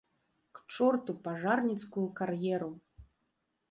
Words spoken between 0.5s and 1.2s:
К чорту